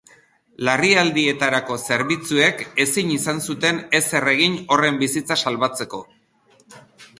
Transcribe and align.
Larrialdietarako 0.69 1.77
zerbitzuek 1.89 2.65
ezin 2.85 3.13
izan 3.17 3.43
zuten 3.49 3.83
ezer 4.01 4.29
egin 4.33 4.59
horren 4.77 5.01
bizitza 5.05 5.41
salbatzeko. 5.47 6.05